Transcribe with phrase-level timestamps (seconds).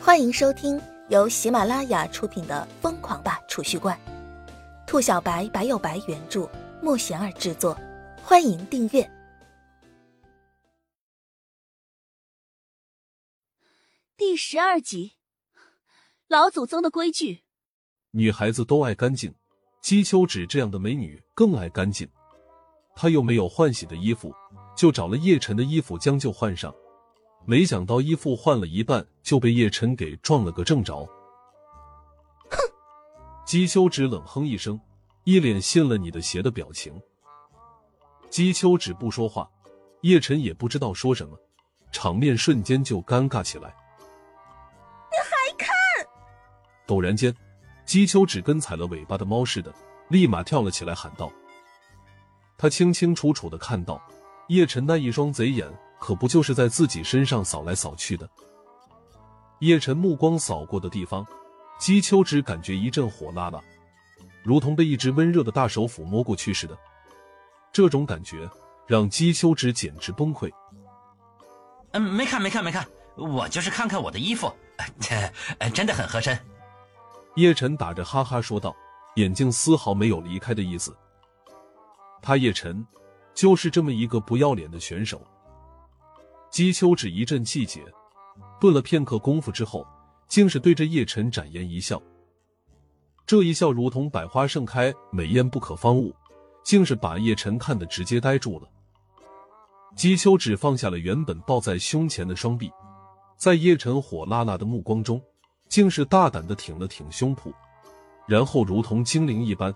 [0.00, 3.98] 欢迎收听由喜马拉雅出品的《疯狂吧储蓄罐》，
[4.86, 6.48] 兔小白白有白原著，
[6.80, 7.76] 莫贤儿制作。
[8.22, 9.10] 欢迎订阅
[14.16, 15.14] 第十二集。
[16.28, 17.40] 老祖宗的规矩，
[18.12, 19.34] 女孩子都爱干净，
[19.82, 22.08] 姬秋芷这样的美女更爱干净。
[22.94, 24.32] 她又没有换洗的衣服，
[24.76, 26.74] 就找了叶晨的衣服将就换上。
[27.48, 31.02] 没想到衣服换了一半就被叶晨给撞了个正着。
[32.50, 32.58] 哼！
[33.46, 34.78] 姬秋芷冷哼一声，
[35.24, 36.92] 一脸信了你的邪的表情。
[38.28, 39.48] 姬秋芷不说话，
[40.02, 41.38] 叶晨也不知道说什么，
[41.90, 43.74] 场面瞬间就尴尬起来。
[45.10, 45.74] 你还看？
[46.86, 47.34] 陡然间，
[47.86, 49.74] 姬秋芷跟踩了尾巴的猫似的，
[50.08, 51.32] 立马跳了起来，喊道
[52.58, 53.98] ：“他清清楚楚的看到
[54.48, 55.66] 叶晨那一双贼眼。”
[55.98, 58.28] 可不就是在自己身上扫来扫去的？
[59.60, 61.26] 叶晨目光扫过的地方，
[61.78, 63.60] 姬秋芷感觉一阵火辣辣，
[64.44, 66.78] 如同被一只温热的大手抚摸过去似的。
[67.72, 68.48] 这种感觉
[68.86, 70.50] 让姬秋芷简直崩溃。
[71.90, 74.52] 嗯，没看，没看，没看，我就是看看我的衣服，
[75.00, 76.38] 这真的很合身。
[77.34, 78.74] 叶晨打着哈哈说道，
[79.16, 80.96] 眼睛丝毫没有离开的意思。
[82.22, 82.86] 他叶晨
[83.34, 85.20] 就是这么一个不要脸的选手。
[86.50, 87.84] 姬秋芷一阵气结，
[88.58, 89.86] 顿了片刻功夫之后，
[90.28, 92.00] 竟是对着叶晨展颜一笑。
[93.26, 96.14] 这一笑如同百花盛开，美艳不可方物，
[96.64, 98.66] 竟是把叶晨看得直接呆住了。
[99.94, 102.70] 姬秋芷放下了原本抱在胸前的双臂，
[103.36, 105.20] 在叶晨火辣辣的目光中，
[105.68, 107.52] 竟是大胆的挺了挺胸脯，
[108.26, 109.74] 然后如同精灵一般，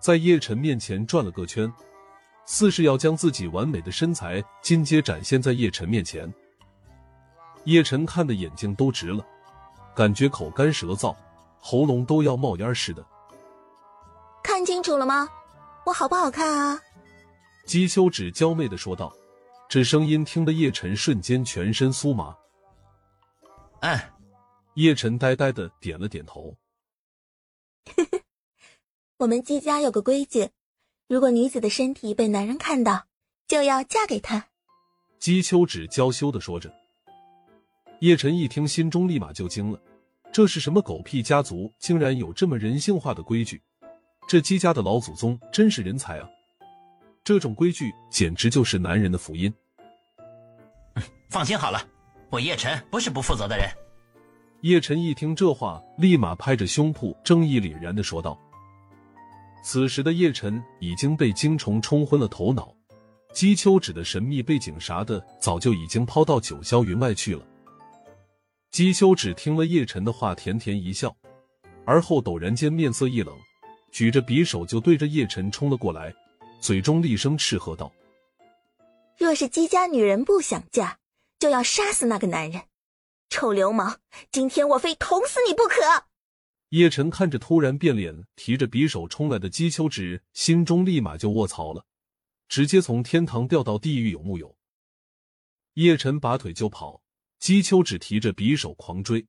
[0.00, 1.72] 在叶晨面前转了个圈。
[2.46, 6.32] 似是要将自己完美的身材尽皆展现在叶晨面前，
[7.64, 9.24] 叶晨看的眼睛都直了，
[9.94, 11.14] 感觉口干舌燥，
[11.60, 13.04] 喉咙都要冒烟似的。
[14.42, 15.28] 看清楚了吗？
[15.86, 16.80] 我好不好看啊？
[17.66, 19.12] 姬秋芷娇媚的说道，
[19.68, 22.36] 这声音听得叶晨瞬间全身酥麻。
[23.80, 24.12] 哎，
[24.74, 26.56] 叶晨呆呆的点了点头。
[29.18, 30.50] 我们姬家有个规矩。
[31.10, 33.04] 如果女子的身体被男人看到，
[33.48, 34.46] 就要嫁给他。
[35.18, 36.72] 姬秋芷娇羞的说着。
[37.98, 39.80] 叶晨一听，心中立马就惊了，
[40.32, 43.60] 这是什么狗屁家族，竟然有这么人性化的规矩？
[44.28, 46.28] 这姬家的老祖宗真是人才啊！
[47.24, 49.52] 这种规矩简直就是男人的福音。
[51.28, 51.84] 放心好了，
[52.30, 53.68] 我叶晨不是不负责的人。
[54.60, 58.38] 叶晨一听这话，立马拍着胸脯，正义凛然的说道。
[59.62, 62.74] 此时的叶晨已经被精虫冲昏了头脑，
[63.32, 67.46] 姬秋芷的神秘背景啥的，早就已经抛到九霄云外去了。
[68.70, 71.14] 姬秋芷听了叶晨的话，甜甜一笑，
[71.84, 73.36] 而后陡然间面色一冷，
[73.92, 76.14] 举着匕首就对着叶晨冲了过来，
[76.60, 77.92] 嘴中厉声斥喝道
[79.18, 80.98] ：“若是姬家女人不想嫁，
[81.38, 82.62] 就要杀死那个男人！
[83.28, 83.98] 臭流氓，
[84.32, 86.04] 今天我非捅死你不可！”
[86.70, 91.84] 叶晨看着突然变脸、提着匕首冲来的姬秋芷，心中立马就卧槽了，
[92.48, 94.56] 直接从天堂掉到地狱有木有？
[95.74, 97.02] 叶晨拔腿就跑，
[97.40, 99.26] 姬秋芷提着匕首狂追，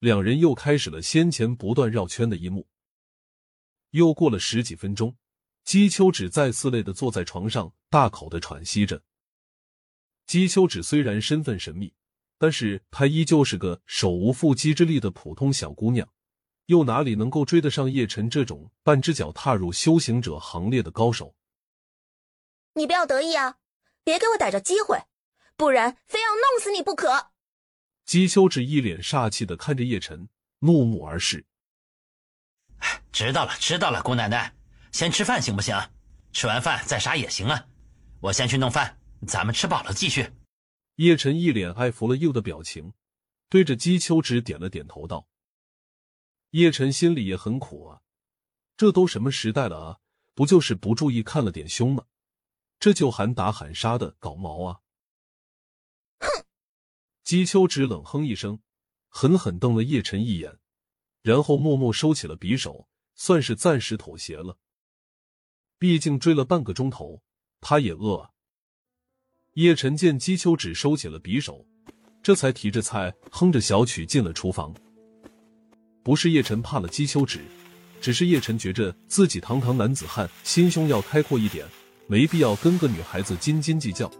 [0.00, 2.68] 两人又开始了先前不断绕圈的一幕。
[3.92, 5.16] 又过了十几分钟，
[5.64, 9.02] 姬秋芷再次累的坐在床上，大口的喘息着。
[10.26, 11.94] 姬秋芷虽然身份神秘，
[12.36, 16.06] 但是她依旧是个手无缚鸡之力的普通小姑娘。
[16.72, 21.34] 又哪里能够追得上叶晨这种半只脚踏入修行者行列的高手？
[22.72, 23.58] 你不要得意啊！
[24.02, 24.98] 别给我逮着机会，
[25.54, 27.28] 不然非要弄死你不可！
[28.06, 31.44] 姬秋芷一脸煞气的看着叶晨，怒目而视。
[33.12, 34.54] 知道了，知道了，姑奶奶，
[34.92, 35.76] 先吃饭行不行？
[36.32, 37.66] 吃完饭再杀也行啊！
[38.22, 40.32] 我先去弄饭，咱们吃饱了继续。
[40.96, 42.94] 叶晨一脸爱服了又的表情，
[43.50, 45.28] 对着姬秋芷点了点头，道。
[46.52, 48.02] 叶晨心里也很苦啊，
[48.76, 49.98] 这都什么时代了啊，
[50.34, 52.04] 不就是不注意看了点胸吗？
[52.78, 54.80] 这就喊打喊杀的搞毛啊！
[56.18, 56.44] 哼！
[57.24, 58.60] 姬秋芷冷哼一声，
[59.08, 60.58] 狠狠瞪了叶晨一眼，
[61.22, 64.58] 然后默默收起了匕首，算是暂时妥协了。
[65.78, 67.22] 毕竟追了半个钟头，
[67.62, 68.30] 他也饿啊。
[69.54, 71.66] 叶晨见姬秋芷收起了匕首，
[72.22, 74.74] 这才提着菜，哼着小曲进了厨房。
[76.02, 77.40] 不是叶晨怕了姬秋芷，
[78.00, 81.64] 只是叶晨觉着自己堂堂男子汉，心胸要开阔一点，
[82.08, 84.10] 没必要跟个女孩子斤斤计较，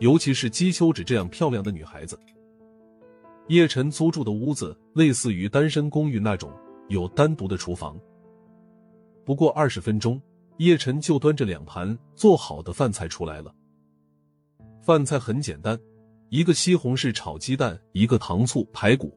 [0.00, 2.18] 尤其是姬秋芷这样漂亮的女孩子。
[3.46, 6.52] 叶晨租住的屋子类似于单身公寓那种，
[6.88, 7.98] 有单独的厨房。
[9.24, 10.20] 不过二十分钟，
[10.56, 13.54] 叶晨就端着两盘做好的饭菜出来了。
[14.82, 15.78] 饭菜很简单，
[16.30, 19.16] 一个西红柿炒鸡蛋，一个糖醋排骨。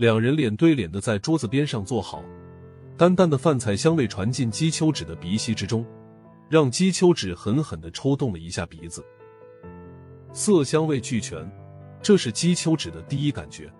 [0.00, 2.24] 两人脸对脸的在桌子边上坐好，
[2.96, 5.84] 淡淡的饭菜香味传进姬秋芷的鼻息之中，
[6.48, 9.04] 让姬秋芷狠狠的抽动了一下鼻子。
[10.32, 11.46] 色香味俱全，
[12.00, 13.70] 这是姬秋芷的第一感觉。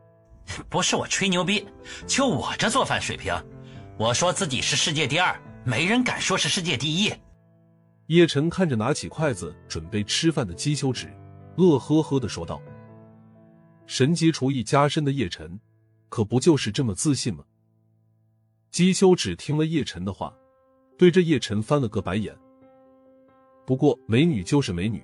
[0.70, 1.66] 不是我吹牛逼，
[2.06, 3.34] 就我这做饭水平，
[3.98, 7.12] 我说自己是世界第二，没人敢说是世界第一。
[8.06, 11.12] 叶晨看着拿起筷子准备吃饭的姬秋芷，
[11.58, 12.58] 乐呵呵的说道
[13.86, 15.58] ：“神级厨艺加深的叶晨，
[16.08, 17.44] 可不就是这么自信吗？”
[18.70, 20.34] 姬秋芷听了叶晨的话，
[20.98, 22.36] 对着叶晨翻了个白眼。
[23.64, 25.02] 不过美女就是美女，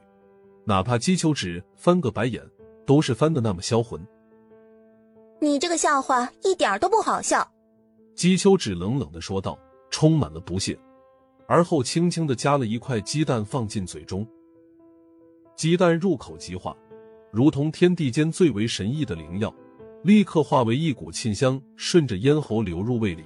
[0.64, 2.42] 哪怕姬秋芷翻个白眼，
[2.86, 4.04] 都是翻的那么销魂。
[5.40, 7.50] 你这个笑话一点都不好笑。”
[8.14, 9.58] 姬秋芷冷冷的说道，
[9.90, 10.78] 充满了不屑。
[11.48, 14.26] 而后轻轻的夹了一块鸡蛋放进嘴中，
[15.56, 16.74] 鸡蛋入口即化，
[17.32, 19.52] 如同天地间最为神异的灵药，
[20.04, 23.24] 立刻化为一股沁香，顺着咽喉流入胃里。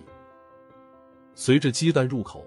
[1.34, 2.44] 随着鸡蛋入口，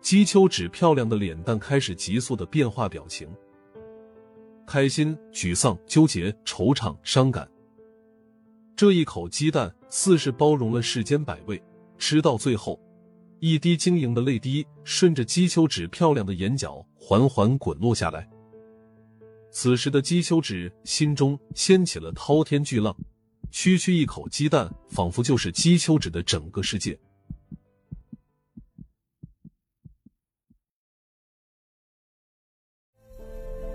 [0.00, 3.28] 姬秋芷漂亮的脸蛋开始急速的变化表情：
[4.64, 7.48] 开心、沮丧、纠结、惆怅、伤感。
[8.76, 11.60] 这一口鸡蛋似是包容了世间百味，
[11.98, 12.80] 吃到最后。
[13.40, 18.30] 一滴晶莹的泪滴顺着姬秋芷漂亮的眼角缓缓滚落下来。
[19.54, 22.96] 此时的姬秋芷心中掀起了滔天巨浪，
[23.50, 26.98] 区区一口鸡蛋，仿佛就是姬秋芷的整个世界。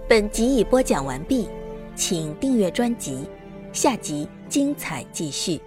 [0.10, 1.48] 本集已播讲完毕，
[1.96, 3.30] 请订阅专辑，
[3.72, 5.62] 下集精彩继续。